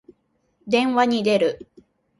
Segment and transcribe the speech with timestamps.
[0.67, 1.67] 電話に出る。